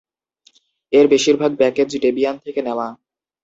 এর 0.93 1.05
বেশীরভাগ 1.07 1.51
package 1.57 1.89
Debian 2.03 2.35
থেকে 2.45 2.59
নেওয়া। 2.61 2.87